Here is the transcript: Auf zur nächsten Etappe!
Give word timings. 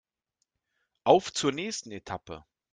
Auf 1.03 1.31
zur 1.31 1.51
nächsten 1.51 1.91
Etappe! 1.91 2.43